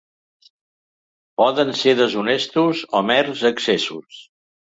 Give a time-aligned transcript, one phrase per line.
[1.41, 4.21] Poden ser deshonestos o mers excessos.